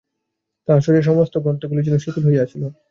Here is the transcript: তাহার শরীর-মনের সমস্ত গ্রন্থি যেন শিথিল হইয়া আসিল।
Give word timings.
তাহার 0.67 0.81
শরীর-মনের 0.81 1.07
সমস্ত 1.09 1.33
গ্রন্থি 1.37 1.65
যেন 1.87 1.97
শিথিল 1.97 2.23
হইয়া 2.27 2.43
আসিল। 2.43 2.63